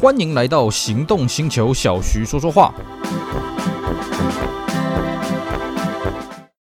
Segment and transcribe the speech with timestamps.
[0.00, 2.72] 欢迎来到行动星球，小徐说说话。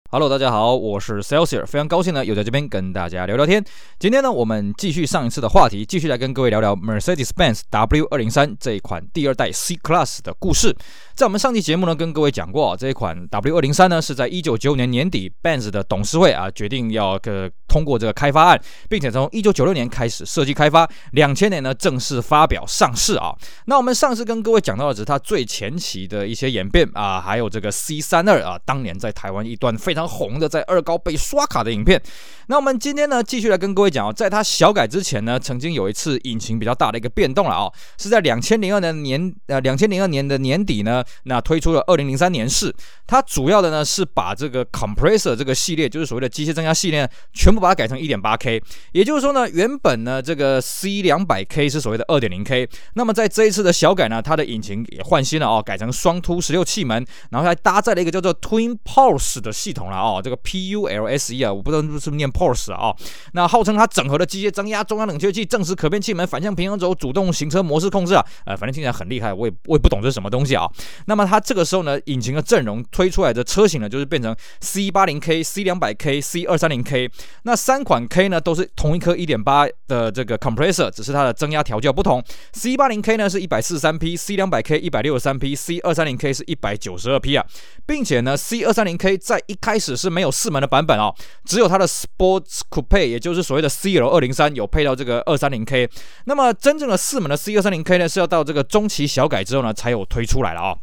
[0.10, 3.62] Hello，大家好，我是 Celsius，非常高兴呢，又在这边跟大家聊聊天。
[4.00, 10.74] 今天呢，我们继续上一次的话题，继续来跟各位聊聊 Mercedes-Benz W 二零三这一款第二代 C Class 的故事。
[11.20, 23.36] 在我们上期节目呢，跟各位讲过，这一款 W203 呢是在一九九五年年底，Benz 的董事会啊决定要个通过这个开发案，并且从一九九六年开始设计开发，两千年呢正式发表上市啊。
[23.66, 32.02] 那我们上次跟各位讲到的只是它最前期的一些演变啊，还有这个 C 三二啊，当年在台湾一段非常红的在二高被刷卡的影片。
[32.48, 42.74] 那我们今天呢，继续来跟各位讲哦，在它小改之前呢，曾经有一次引擎比较大的一个变动了啊，是在两千零二年年呃两千零二年的年底呢，那推出了二零零三年式。
[43.08, 48.62] 它主要的呢是把这个 compressor 这个系列，就是所谓的机械增压系列，全部把它改成一点八 K。
[48.92, 62.74] 也就是说呢，原本呢这个 C 两百 K 是所谓的二点零 K，那么在这一次的小改呢，它的引擎也换新了哦，改成双凸十六气门，然后还搭载了一个叫做 Twin Pulse 的系统了哦，这个 P U L S E 啊，我不知道是不是念 Pulse
[62.74, 62.96] 啊，
[63.34, 70.70] 那号称它整合了机械增压、中央冷却器、正时可变气门、反向平衡轴、主动行车模式控制啊，呃，反正听起来很厉害，我也我也不懂这是什么东西啊。
[71.06, 77.10] 那么它这个时候呢，引擎的阵容推出来的车型呢，就是变成 C 八零 K、C 两百 K、C 二三零 K，
[77.44, 82.24] 那三款 K 呢都是同一颗一点八的这个 compressor，只是它的增压调教不同。
[82.54, 87.46] C 八零 K 呢是一百四十三匹，C 两百 K 一百六十三匹，C 二三零 K 是一百九十二匹啊，
[87.86, 91.14] 并且呢，C 二三零 K 在一开始是没有四门的版本哦，
[91.46, 95.90] 只有它的 Sports Coupe，也就是所谓的 CL 二零三有配到这个二三零 K，
[96.26, 100.78] 那么真正的四门的 C 二三零 K 呢是要到这个中期小改之后呢才有推出来了啊、哦。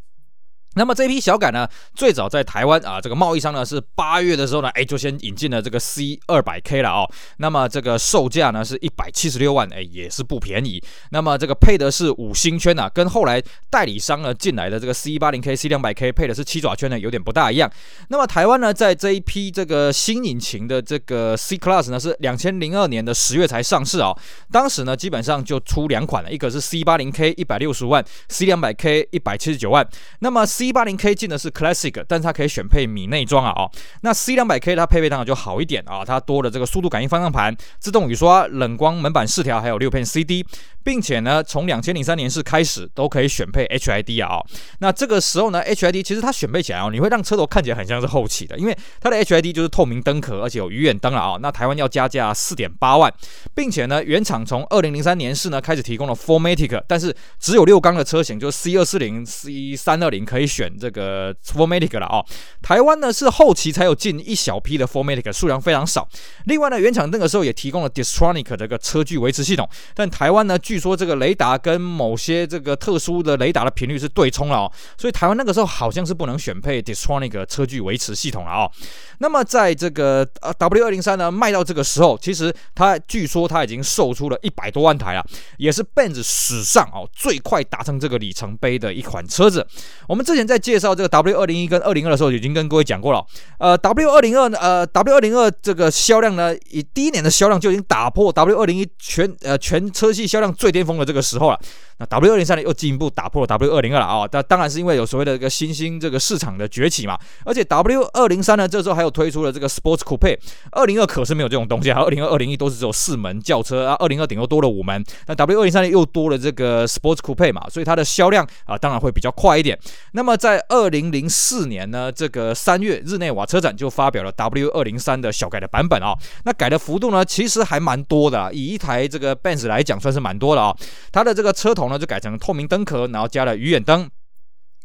[0.76, 7.10] 那么这批小改呢，最早在台湾啊，这个贸易商呢是八月的时候呢，哎，就先引进了这个 C 二百 K 了哦。
[7.38, 10.82] 那么这个售价呢是一百七十六万，哎，也是不便宜。
[11.10, 17.70] 那么这个配的是五星圈啊，跟后来代理商呢进来的这个 C 八零 K、C 两百 K 配的是七爪圈呢，有点不大一样。
[18.08, 24.18] 那么台湾呢，在这一批这个新引擎的这个 C Class 呢，是两千零二年的十月才上市啊、哦。
[24.52, 29.86] 当时呢，基本上就出两款了，一个是 C 八零 K 一百六十万，C 两百 K 一百七十九万。
[30.20, 33.70] 那么 C 八零 K 进的是 Classic，但是它可以选配米内装啊哦。
[34.02, 40.44] 那 C 两百 K 它配备当然就好一点啊，它多了这个速度感应方向盘、自动雨刷、冷光门板饰条，还有六片 CD，
[40.82, 44.40] 并且呢，从两千零三年式开始都可以选配 HID 啊。
[44.78, 51.38] 那这个时候呢，HID 其实它选配起来哦，你会让车头看起来很像是后起的，因为它的 HID 就是透明灯壳，而且有鱼眼灯了啊。
[51.40, 53.12] 那台湾要加价四点八万，
[53.54, 61.34] 并且呢，原厂从二零零三年式呢开始提供了 4MATIC，但是只有六缸的车型，就是 C 二四零、C 三二零可以选这个。
[61.56, 62.24] Formatic 了哦，
[62.62, 66.06] 台湾呢是后期才有进一小批的 Formatic，数量非常少。
[66.44, 78.70] 另外呢，原厂那个时候也提供了 Distronic 这个车距维持系统，但台湾呢，据说这个雷达跟某些这个特殊的雷达的频率是对冲了哦，所以台湾那个时候好像是不能选配 Distronic 车距维持系统了哦。
[79.18, 85.24] 那么在这个呃 W203 呢卖到这个时候，其实它据说它已经售出了一百多万台了，
[85.58, 89.66] 也是 Benz 史上哦最快达成这个里程碑的一款车子。
[90.08, 93.24] 我们之前在介绍这个 W 二零一跟二零二的时候，已经跟各位讲过了。
[93.58, 101.58] 呃，W 二零二呢呃 W 二零二这个销量呢，以第一年的销量就已经打破 W 二零一全呃全车系销量最巅峰的这个时候了。
[101.98, 104.28] 那 W 二零三呢又进一步打破了 W 二零二了啊！
[104.30, 107.18] 那当然是因为有所谓的一个新兴这个市场的崛起嘛。
[107.42, 110.38] 而且 W 二零三呢，这时候还有推出了这个 Sports Coupe。
[110.72, 115.02] 二零二可是没有这种东西啊，二零二、二零一都是只有四门轿车啊，二零二顶多多了五门。
[115.26, 119.78] 那 W 二零三呢又多了这个 Sports Coupe 嘛，所以它的销量啊当然会比较快一点。
[120.12, 126.14] 那么在二零零四年呢，这个三月日内瓦车展就发表了 W 二零三的小改的版本啊。
[126.44, 130.76] 那改的幅度呢，其实还蛮多的，以一台这个 Benz 来讲算是蛮多的啊。
[131.10, 131.85] 它的这个车头。
[131.86, 134.08] 然后就改成透明灯壳，然后加了鱼眼灯。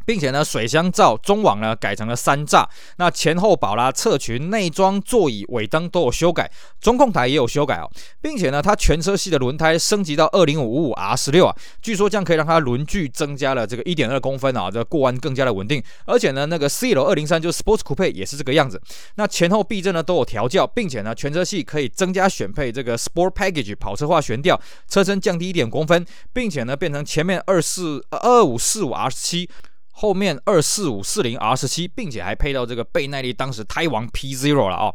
[0.06, 2.66] 并且呢，水箱罩中网呢改成了三栅，
[2.98, 7.90] 那前后保啦、侧裙、内装、座椅、尾灯都有修改，中控台也有修改哦，
[8.22, 18.82] 并且呢，它全车系的轮胎升级到二零五五 R 十六啊，据说这样可以让它轮距增加了这个一点二公分啊，这过弯更加的稳定，而且呢，那个 CL 二零三就是 Sports Coupe 也是这个样子，
[19.16, 24.60] 那前后避震呢都有调教，并且呢，全车系可以增加选配这个 Sport Package 跑车化悬吊，
[24.90, 29.50] 车身降低一点公分，并且呢，变成前面二四二五四五 R 七。
[29.92, 34.94] 后面二四五四零 R 十七，并且还配到这个倍耐力当时胎王 P Zero 了哦。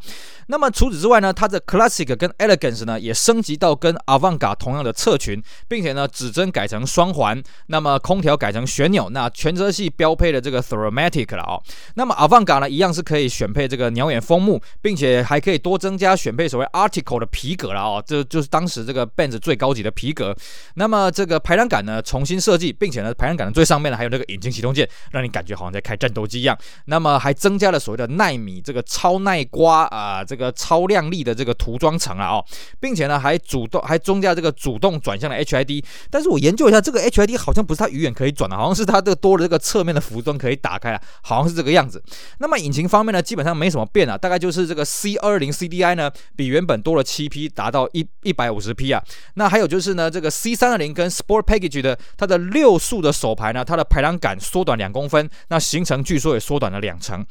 [0.49, 11.63] 那么除此之外呢，它的 Classic 跟 Elegance 呢也升级到跟 Avanga 同样的侧裙，并且呢指针改成双环，那么空调改成旋钮，那全车系标配的这个 Thermatic 了哦。
[11.95, 20.37] 那么 Avanga 呢一样是可以选配这个鸟眼风幕，并且还可以多增加选配所谓 Article 的皮革了哦，这就是当时这个 Benz 最高级的皮革。
[20.75, 24.86] 那么这个排挡杆呢重新设计，并且呢排挡杆的最上面呢还有那个引擎启动键。
[25.13, 26.57] 让你感觉好像在开战斗机一样。
[26.87, 32.45] 那么还增加了所谓的奈米这个超耐刮啊，这个超亮丽的这个涂装层啊哦，
[32.81, 35.85] 并且呢还主动还增加这个主动转向的 HID。
[36.11, 42.03] 但是我研究一下，这个 HID 好像不是它鱼眼可以转的，好像是它这个多了这个侧面的浮灯可以打开啊，好像是这个样子。
[42.39, 49.03] 那么引擎方面呢，基本上没什么变啊，大概就是这个 C220 CDI 呢比原本多了七匹，达到一一百五十匹啊。
[49.35, 57.25] 那还有就是呢，这个 C320 跟 Sport Package 的它的六速的手排呢，它的排挡杆缩短两公分，那行程据说也缩短了两成。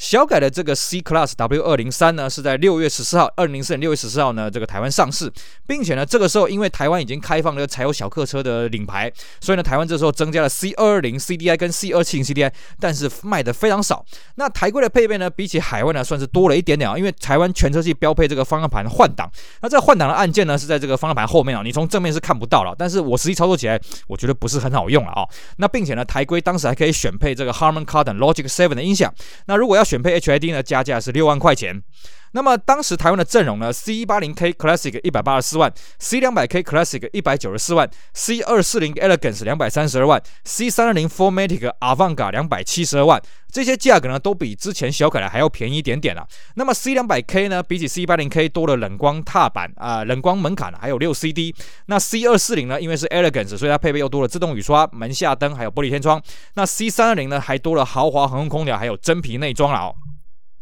[0.00, 5.30] 小改的这个 C Class W 二零三呢，是在六月十四号，二零零四年六月十四号呢，这个台湾上市，
[5.66, 9.12] 并且呢，这个时候因为台湾已经开放了柴油小客车的领牌，
[9.42, 12.50] 所以呢，台湾这时候增加了 C 二二零 CDI 跟 C 二七零 CDI，
[12.80, 14.02] 但是卖的非常少。
[14.36, 19.30] 那台规的配备呢，比起海外呢，算是多了一点点啊，因为台湾全车系标配这个方向盘换挡，
[19.60, 25.28] 那这换挡的按键呢，是在这个方向盘后面啊，你从正面是看不到了，但是我实际操作起来，我觉得不是很好用了啊。
[25.58, 29.12] 那并且呢，台规当时还可以选配这个 Harman Kardon Logic Seven 的音响，
[29.44, 30.62] 那如果要选配 HID 呢？
[30.62, 31.82] 加价是六万块钱。
[32.32, 43.20] 那么当时台湾的阵容呢？C 一八零 K Classic 一百八十四万，C 两百 K Classic 一百九十四万，C 二四零 Elegance 两百三十二万，C 三二零 4MATIC Avantgarde 两百七十二万。
[43.52, 46.24] 这些价格呢，都比之前小凯的还要便宜一点点啊。
[46.54, 51.52] 那么 C 两百 K 呢，比起 C 一八零 K 多了冷光踏板啊、冷光门槛还有六 CD。
[51.86, 56.22] 那 C 二四零呢，因为是 Elegance，所以它配备又多了自动雨刷、门下灯还有玻璃天窗。
[56.54, 59.94] 那 C 三二零呢，还多了豪华恒温空调还有真皮内装了哦。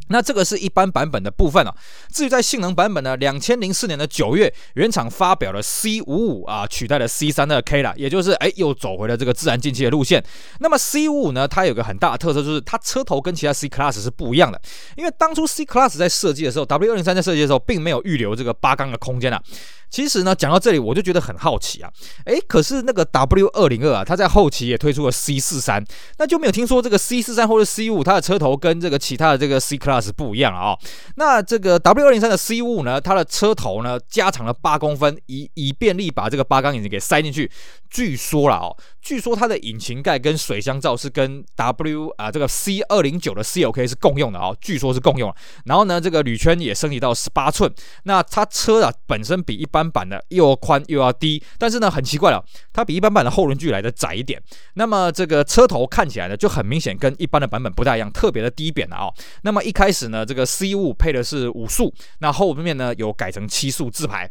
[0.09, 1.75] 那这个是一般版本的部分啊。
[2.13, 10.23] 至于在性能版本呢，两千零四年的九月，原厂发表了 C 五五啊，取代了 C 三二 K 了，也就是哎又走回了这个自然进气的路线。
[10.61, 14.61] 那么 C 五五呢，它有个很大的特色，就是它车头跟其他 C Class 是不一样的。
[14.97, 19.43] 因为当初 C Class 在设计的时候，W 二零三在设计的时候，并没有预留这个八缸的空间啊。
[19.91, 21.91] 其实呢，讲到这里我就觉得很好奇啊，
[22.27, 25.85] 诶，可是那个 W 二零二啊，它在后期也推出了 C 四三，
[26.19, 30.79] 那就没有听说这个 C 四三或者 C 五它的车头跟这个其他的这个 C Class 不一样啊、哦。
[31.17, 37.51] 那这个 W 二零三的 C 五呢，它的车头呢加长了八公分，以以便利把这个八缸引擎给塞进去。
[37.91, 45.35] 据说了哦，据说它的引擎盖跟水箱罩是跟 W 啊这个 C 二零九的 CLK 是共用的哦，据说是共用。
[45.65, 47.73] 然后呢，这个铝圈也升级到十八寸。
[48.05, 54.43] 那它车啊本身比一般般版的又宽又要低，但是呢，很奇怪了，它比一般版的后轮距来的窄一点。
[54.75, 59.15] 那么这个车头看起来呢，就很明显跟一般的版本不大一样，特别的低扁了啊、哦。
[59.43, 64.29] 那么一开始呢，这个 C 五配的是五速，那后面呢有改成七速自排。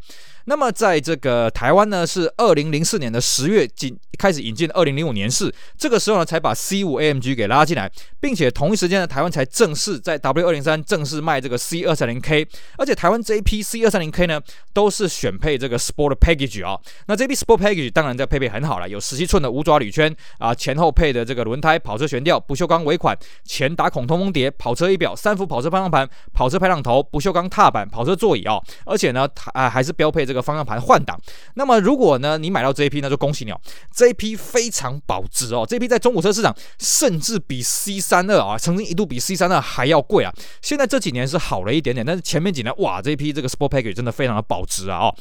[0.49, 7.91] 那么在这个台湾呢，是二零零四年的十月进开始引进，二零零五年式，这个时候呢才把 C 五 AMG 给拉进来，
[8.21, 12.47] 并且同一时间呢，台湾才正式在 W 二零三正式卖这个 C 二三零 K，
[12.77, 14.41] 而且台湾这一批 C 二三零 K 呢，
[14.71, 16.81] 都是选配这个 Sport Package 啊、哦。
[17.07, 30.36] 那这批 Sport Package 当然在配备很好了，有十七寸的五爪铝圈啊，前后配的这个轮胎、跑车悬吊、不锈钢尾款、前打孔通风碟、跑车仪表、三幅跑车方向盘、跑车排挡头、不锈钢踏板、跑车座椅啊、哦，而且呢，它啊还是标配这个。
[30.41, 31.19] 方向盘换挡，
[31.55, 33.59] 那么如果呢，你买到这一批，那就恭喜你哦，
[33.93, 45.15] 这一批非常保值哦，这一批在中古车市场甚至比 C 三二啊，曾经一度比 C 三二还要贵啊，现在这几年是好了一点点，但是前面几年哇，这一批这个 Sport Package 真的非常的保值啊哦。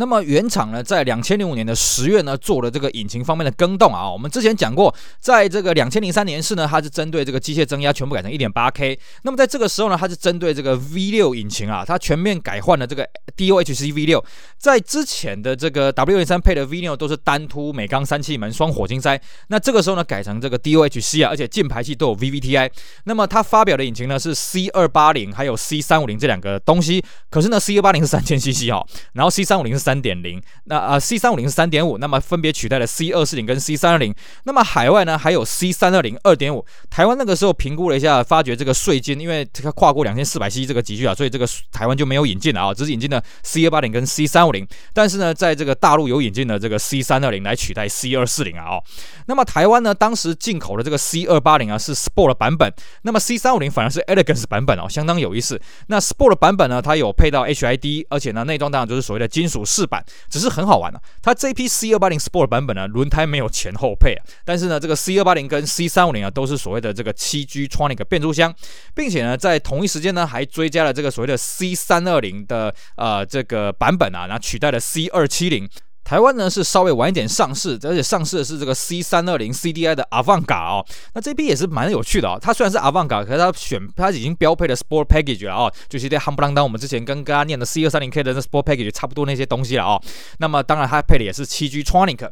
[0.00, 4.10] 那么原厂呢，在两千零五年的十月呢，做了这个引擎方面的更动啊。
[4.10, 8.98] 我们之前讲过，在这个两千零三年式呢，它是针对这个机械增压全部改成一点八 K。
[9.24, 14.24] 那么在这个时候呢，它是针对这个 V 六引擎啊，它全面改换了这个 DOHC V 六。
[14.56, 22.70] 在之前的这个 W 零三配的 V 六都是单凸美钢三气门双火星塞，那这个时候呢，改成这个 DOHC 啊，而且进排气都有 VVTi。
[23.04, 33.74] 那么它发表的引擎呢是 C 二八零还有 C 三五零这两个东西，可是呢 C 二八零是三千 CC 哈，然后 C 三五零是三三点零，那啊 C 三五零是三点五，那么分别取代了 C 二四零跟 C
[33.74, 34.14] 三二零。
[34.44, 36.64] 那么海外呢还有 C 三二零二点五。
[36.88, 44.64] 台湾那个时候评估了一下，发觉这个税金，因为它跨过两千四百 C 这个级距啊，所以这个台湾就没有引进了啊，只是引进了 C 二八零跟 C 三五零。
[44.94, 48.84] 但是呢，在这个大陆有引进了这个 C 三二零来取代 C 二四零啊哦。
[49.26, 55.60] 那么台湾呢当时进口的这个 C 二八零啊是 Sport 版本，那么 C 三五零反而是 Elegance 版本哦，相当有意思。
[55.88, 59.64] 那 Sport 版本呢，它有配到 HID，而且呢内装当然就是所谓的金属。
[59.70, 61.00] 试版，只是很好玩啊。
[61.22, 68.52] 它这一批 C 二八零 Sport 版本呢，轮胎没有前后配啊，但是呢，这个 C 二八零跟 C 三五零啊，都是所谓的这个七 G Tronic 变速箱，
[68.94, 75.68] 并且呢，在同一时间呢，还追加了这个所谓的 C 三二零的呃这个版本啊，然后取代了 C 二七零。
[76.02, 82.38] 台湾呢是稍微晚一点上市，而且上市的是这个 C 三二零 CDI 的 Avangar 哦，那这批也是蛮有趣的哦。
[82.40, 90.02] 它虽然是 Avangar 可是它选它已经标配了 Sport Package 了哦，就是在夯不啷当我们之前跟大家念的 C 二三零 K 的 Sport Package 差不多那些东西了哦。
[90.38, 92.28] 那么当然它配的也是七 G Tronic。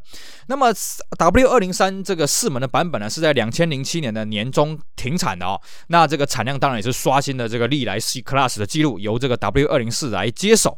[0.49, 0.73] 那么
[1.17, 5.61] W 二零三这个四门的版本呢是在两千零七年的年中停产的哦。
[5.89, 10.77] 那这个产量当然也是刷新了这个历来 C Class 的记录，由这个 W 二零四来接手。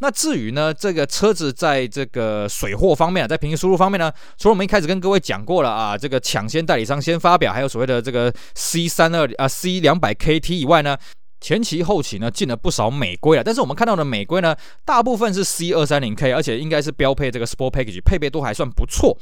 [0.00, 10.96] 那至于呢这个车子在这个呃，水货方面啊，在平行输入方面呢，除了我们一开始跟各位讲过了啊，这个抢先代理商先发表，还有所谓的这个 C 三二啊 C 两百 KT 以外呢，
[11.40, 19.18] 前期后期呢进了不少美规啊，但是我们看到的美规呢，大部分是 C 二三零 K，而且应该是标配这个 Sport Package，配备都还算不错。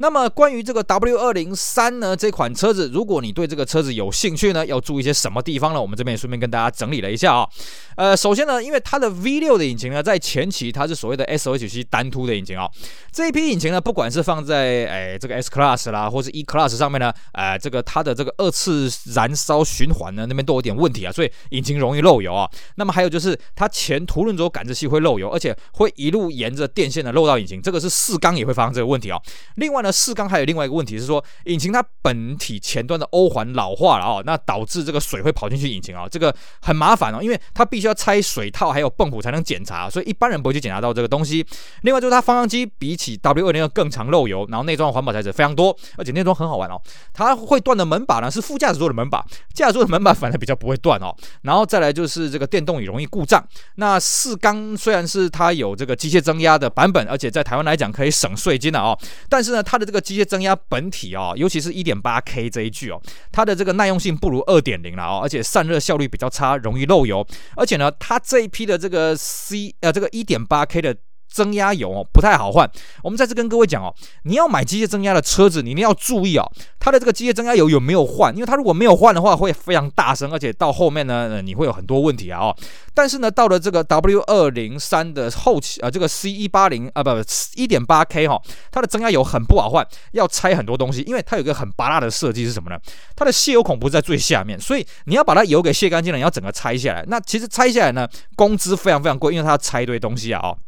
[0.00, 5.82] 那么关于这个 W 二零三呢，这款车子，如果你对这个车子有兴趣呢，要注意些什么地方呢？
[5.82, 7.48] 我们这边也顺便跟大家整理了一下啊、
[7.96, 12.70] 呃，首先呢，因为它的 V 六的引擎呢，在前期它是所谓的 SOHC 单凸的引擎啊、
[13.10, 22.48] 这一批引擎呢，不管是放在哎这个 S Class 啦，或是 E Class 上面呢，呃，这个它的这个二次燃烧循环呢，那边都有点问题啊，所以引擎容易漏油啊。
[22.76, 29.20] 那么还有就是它前凸轮轴感知器会漏油，而且会一路沿着电线的漏到引擎，这个是四缸也会发生这个问题啊、
[29.56, 29.87] 另外呢。
[29.90, 41.46] 四缸还有另外一个问题是说，引擎它本体前端的欧环老化了哦，那导致这个水会跑进去引擎啊，这个很麻烦哦，因为它必须要拆水套还有泵浦才能检查，所以一般人不会去检查到这个东西。
[41.82, 46.80] 另外就是它方向机比起 W 二零二更常漏油，然后内装环保材质非常多，而且内装很好玩哦，
[47.12, 51.14] 它会断的门把呢是副驾驶座的门把，驾驶座的门把反而比较不会断哦。
[51.42, 53.42] 然后再来就是这个电动椅容易故障。
[53.76, 70.96] 那四缸虽然是它有这个机械增压的版本，而且在台湾来讲可以省税金的哦，但是呢它它的这个机械增压本体哦，尤其是一点八 K 这一具哦，它的这个耐用性不如二点零了哦，而且散热效率比较差，容易漏油，而且呢，它这一批的这个 C 呃这个一点八 K 的。
[71.28, 72.68] 增压油哦不太好换，
[73.02, 73.94] 我们再次跟各位讲哦，
[74.24, 78.34] 你要买机械增压的车子，你一定要注意哦，它的这个机械增压油有没有换？
[78.34, 82.56] 因为它如果没有换的话，会非常大声，而且到后面呢，你会有很多问题啊哦。
[82.94, 87.22] 但是呢，到了这个 W 二零三的后期啊，这个 C 一八零啊不不
[87.54, 88.40] 一点八 K 哈，
[88.72, 92.76] 它的增压油很不好换，要拆很多东西，因为它有一个很拔辣的设计是什么呢？
[93.14, 97.04] 它的泄油孔不是在最下面，所以你要把它油给卸干净了，你要整个拆下来。
[97.06, 100.58] 那其实拆下来呢，工资非常非常贵，因为它要拆一堆东西啊哦。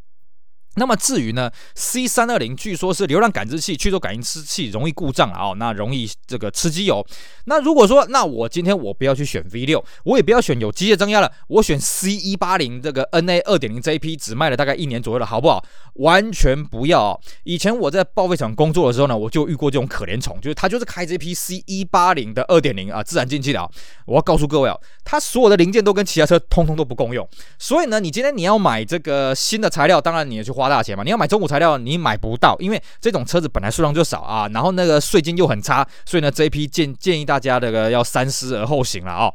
[0.80, 7.06] 那么至于呢，C 三二零据说是流量感知器、驱动感应器容易故障啊、那容易这个吃机油。
[7.44, 15.62] 那如果说，那我今天我不要去选 V 六，我也不要选有机械增压了，我选 C 一八零这个 NA 二点零这一批只卖了大概一年左右了，好不好？
[15.96, 17.20] 完全不要、哦。
[17.44, 23.68] 以前我在报废厂工作的时候呢，我就遇过这种可怜虫，就是他就是开这批 C 一八零的二点零啊自然进气的啊。
[24.06, 31.04] 我要告诉各位啊、哦，它所有的零件都跟其他车通通都不共用，所以呢，你今天你要买这个新的材料，当然你也去花大钱嘛。
[31.04, 39.30] 你要买中古材料，你买不到，因为这种车子本来数量就少啊，然后那个税金又很差，所以呢，这一批建建议大家这个要三思而后行了啊、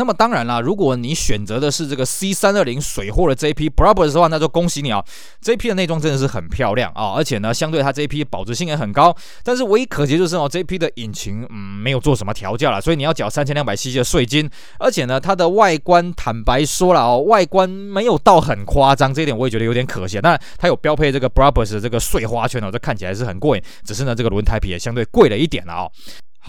[0.00, 5.04] 那么当然啦，如果你选择的是这个 C 三二零水货的这一批 Brabus 的话，那就恭喜你啊！
[5.42, 9.14] 这一批的内装真的是很漂亮啊，而且呢，相对它这一批保值性也很高。
[9.44, 14.48] 但是唯一可惜就是哦，这一批的引擎嗯没有做什么调教了，所以你要缴三千两百 cc 的税金。
[14.78, 20.18] 而且呢，它的外观坦白说了哦，外观没有到很夸张，这一点我也觉得有点可惜。
[20.18, 23.62] 当然，它有标配这个 Brabus 的这个碎花圈哦，这看起来是很过瘾。
[23.84, 25.92] 只是呢，这个轮胎皮也相对贵了一点了哦。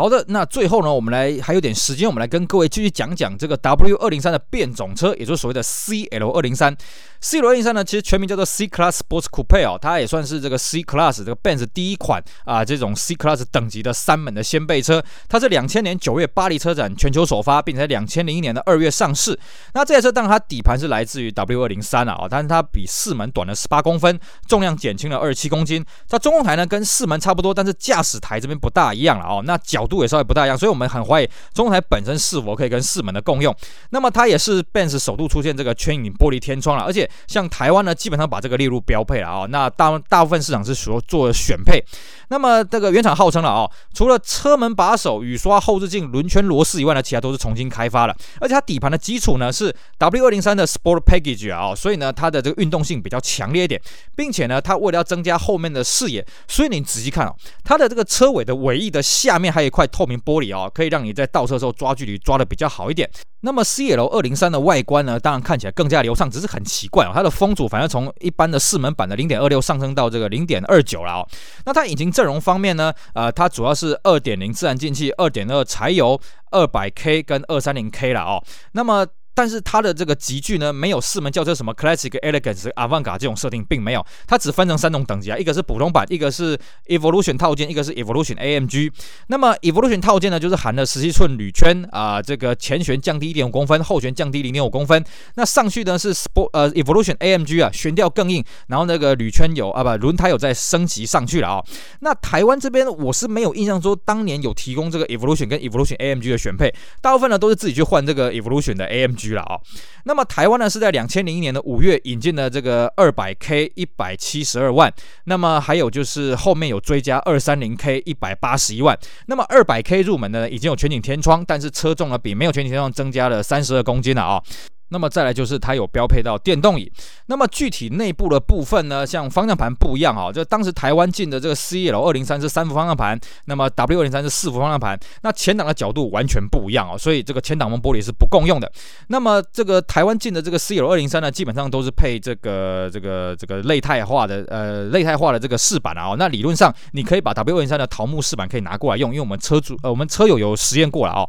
[0.02, 6.76] 好的，那最后呢，我们来还有点时间，我们来跟各位继续讲讲这个 W 二零三的变种车，也就是所谓的 CL 二零三。
[7.22, 15.04] CL 二零三呢，其实全名叫做 C Class Sports Coupe 哦，它也算是这个 C Class 这个 Benz 第一款啊这种 C Class 等级的三门的掀背车。
[15.30, 19.40] 它是两千年九月巴黎车展全球首发，并且在两千零一年的二月上市。
[19.76, 25.86] 那这台车当然它底盘是来自于 W 二零三啊，但是它比四门短了十八公分，重量减轻了二十七公斤。
[26.10, 29.82] 它中控台呢跟四门差不多，但是驾驶台这边不大一样了哦，那脚。
[29.82, 33.54] 角度也稍微不大一样，所以我们很怀疑中台本身是否可以跟四门的共用。
[33.90, 41.84] 那么它也是 Benz 首度出现这个全影玻璃天窗了，而且像台湾呢，基本上把这个列入标配了啊、那大大部分市场是说做选配。
[42.32, 48.16] 那么这个原厂号称了啊、哦，除了车门把手、雨刷、后视镜、轮圈螺丝以外呢，其他都是重新开发了。
[48.40, 53.82] 而且它底盘的基础呢是 W 二零三的 Sport Package 啊、所以呢它的这个运动性比较强烈一点，
[54.16, 57.36] 并且呢它为了要增加后面的视野，所以你仔细看哦，
[57.66, 59.70] 它的这个车尾的尾翼的下面还有一。
[59.72, 63.10] 块透明玻璃哦，可以让你在倒车的时候抓距离抓的比较好一点。
[63.42, 71.28] 那么 CL 二零三的外观呢，当然看起来更加流畅，只是很奇怪哦，它的风阻反而从一般的四门版的零点二六上升到这个零点二九了哦。
[71.66, 76.20] 那它引擎阵容方面呢，呃，它主要是二点零自然进气、二点二柴油、
[76.52, 78.44] 二百 K 跟二三零 K 了哦。
[78.74, 86.58] 那么但是它的这个级距呢，没有四门轿车什么 Classic、Elegance、Avantgarde 这种设定，并没有，它只分成三种等级啊，一个是普通版，一个是
[86.88, 88.92] Evolution 套件，一个是 Evolution AMG。
[89.28, 95.04] 那么 Evolution 套件呢，就是含了十七寸铝圈啊，这个前悬降低一点五公分，后悬降低零点五公分。
[95.36, 101.66] 那上去呢是 Sport 呃 Evolution AMG 啊，悬吊更硬，然后那个铝圈有啊不轮胎有在升级上去了啊、哦。
[102.02, 109.21] 那台湾这边我是没有印象说当年有提供这个 Evolution 跟 Evolution AMG 的选配，大部分呢都是自己去换这个 Evolution 的 AMG。
[109.30, 109.60] 了啊，
[110.06, 114.94] 那么台湾呢是在两千零一年的五月引进了这个二百 K 一百七十二万，
[115.26, 118.98] 那么还有就是后面有追加二三零 K 一百八十一万，
[119.28, 124.42] 那么二百 K 入门呢已经有全景天窗，但是车重呢比没有全景天窗增加了三十二公斤了啊。
[124.92, 126.92] 那么再来就是它有标配到电动椅，
[127.28, 138.72] 那么具体内部的部分呢，像方向盘不一样啊，就当时台湾进的这个 CL 二零三是三幅方向盘，那么 W 二零三是四幅方向盘，那前挡的角度完全不一样啊，所以这个前挡风玻璃是不共用的。
[139.08, 151.26] 那么这个台湾进的这个 CL 二零三呢，基本上都是配这个这个这个类钛化的呃类钛化的这个饰板啊，那理论上你可以把 W 二零三的桃木饰板可以拿过来用，因为我们车主呃我们车友有实验过了啊。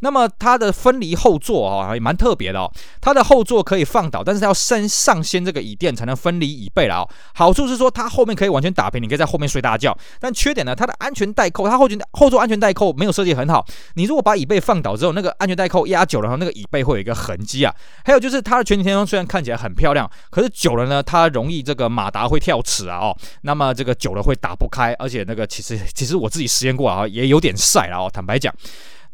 [0.00, 2.70] 那么它的分离后座啊也蛮特别的哦，
[3.04, 7.08] 它的后座可以放倒，但是它要先上掀这个椅垫才能分离椅背了哦。
[7.34, 9.94] 好处是说它后面可以完全打平，你可以在后面睡大觉。
[10.18, 13.62] 但缺点呢，它的安全带扣，它后前后座安全带扣没有设计很好。
[13.96, 17.74] 你如果把椅背放倒之后，那个安全带扣压久了，然后那个椅背会有一个痕迹啊。
[18.06, 23.14] 还有就是它的全景天窗虽然看起来很漂亮，可是久了呢，它容易这个马达会跳齿啊哦。
[23.42, 28.50] 那么这个久了会打不开，而且那个其实其实我自己实验过啊，也有点晒了哦，坦白讲。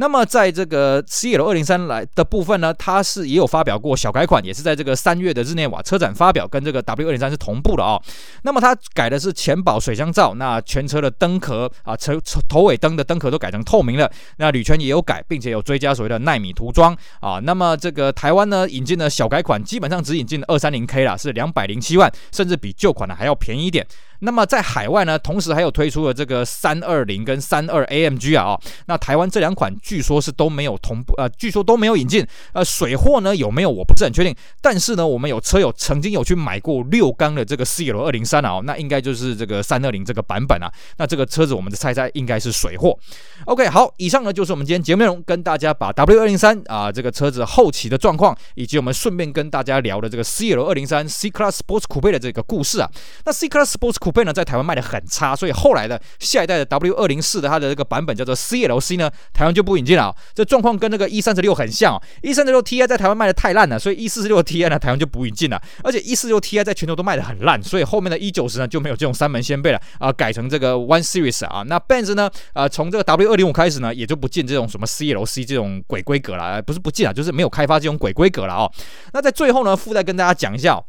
[0.00, 8.02] 那么在这个 CL 二零三来的部分呢，它是也有发表过小改款，也是在这个三月的日内瓦车展发表，跟这个 W 二零三是同步的啊、哦。
[8.42, 17.38] 那么它改的是前保水箱罩，那全车的灯壳啊，车头尾灯的灯壳都改成透明了，那铝圈也有改，并且有追加所谓的纳米涂装啊。
[17.40, 23.86] 那么这个台湾呢引进的小改款，基本上只引进二三零 K 啦，是两百零七万，甚至比旧款的还要便宜一点。
[24.20, 42.98] 那么在海外呢，同时还有推出了这个三二零跟三二 AMG 啊，哦，那台湾这两款据说是都没有同步，呃，据说都没有引进，呃，水货呢有没有我不是很确定，但是呢，我们有车友曾经有去买过六缸的这个 CL 二零三啊，那应该就是这个三二零这个版本啊，那这个车子我们的猜猜应该是水货。
[43.46, 52.90] OK，好，以上呢就是我们今天节目内容，跟大家把 W 二零三啊这个车子后期的状况，以及我们顺便跟大家聊的这个 CL 二零三 C Class Sports Coupe 的这个故事啊，
[53.24, 60.14] 那 C Class Sports Coupe 呢，在台湾卖的很差，所以后来的下一代的 W 二零四的它的这个版本叫做 CLC 呢，台湾就不引进了。
[60.34, 65.60] 这状况跟那个 E 三十六很像，E 三十六 Ti 在台湾卖的太烂了，所以 E 四十六 Ti 呢，台湾就不引进了。
[65.82, 71.62] 而且 E 四十六 Ti 在全球都卖的很烂，所以后面的 E 九十呢就没有这种三门掀背了啊，改成这个 One Series 啊。
[71.66, 78.70] 那 Benz 呢，呃，从这个 W 二零五开始呢，也就不进这种什么 CLC 这种鬼规格了，不是不进啊，就是没有开发这种鬼规格了哦。
[79.12, 80.80] 那在最后呢，附带跟大家讲一下。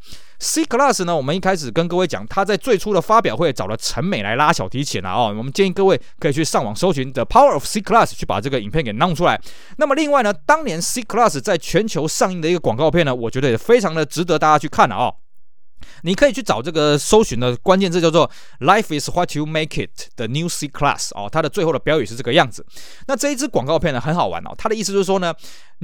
[0.42, 9.40] C Class 呢，我们一开始跟各位讲，他在最初的发表会找了陈美来拉小提琴啊，哦，我们建议各位可以去上网搜寻 The Power of C Class 去把这个影片给弄出来。
[9.76, 15.12] 那么另外呢，当年 C Class 在全球上映的一个广告片呢，我觉得也非常的值得大家去看了啊。
[16.02, 22.64] 你可以去找这个搜寻的关键字叫做 “Life is what you make it” 的 New C Class 哦，它的最后的标语是这个样子。
[23.06, 25.34] 那这一支广告片呢，很好玩哦，它的意思就是说呢。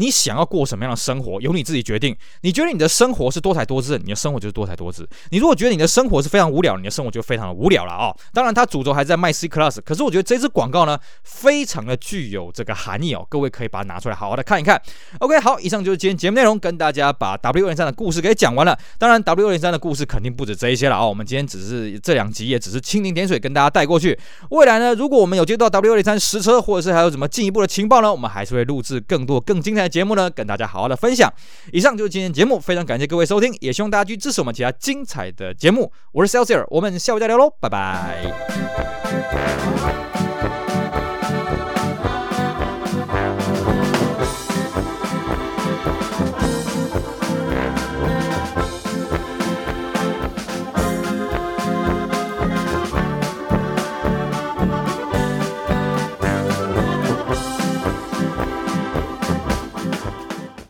[0.01, 2.17] 你想要过什么样的生活，由你自己决定。
[2.43, 5.05] 你觉得你的生活是多彩多姿，你的生活就是多彩多姿。
[5.31, 8.17] 你如果觉得你的生活是非常无聊，你的生活就非常的无聊了啊、哦。
[8.33, 13.27] 当然，它主轴还在卖 C Class，可是我觉得这支广告呢，非常的具有这个含义哦。
[13.29, 14.81] 各位可以把它拿出来好好的看一看。
[15.19, 18.79] OK，好，以上就是今天节目内容，跟大家把 W 二零三的故事给讲完了。
[18.99, 24.19] 当然，W 二零三的故事肯定不止这一些了啊、我们今天只是这两集也只是蜻蜓点水，跟大家带过去。
[24.51, 30.67] 未来呢，如果我们有接到 W 二零三实车，或者是还有什么进一步的情报呢，我们还是会录制更多更精彩的节目呢，跟大家。
[30.69, 31.33] 好好的分享，
[31.73, 35.91] 以上就是今天节目，非常感谢各位收听，也希望大家去支持我们其他精彩的节目。
[36.13, 38.25] 我是 Celsius，我们下回再聊喽，拜拜。